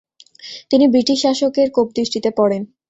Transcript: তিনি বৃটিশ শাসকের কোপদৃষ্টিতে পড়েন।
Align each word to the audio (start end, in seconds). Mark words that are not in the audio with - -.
তিনি 0.69 0.85
বৃটিশ 0.87 1.17
শাসকের 1.21 1.67
কোপদৃষ্টিতে 1.71 2.29
পড়েন। 2.37 2.61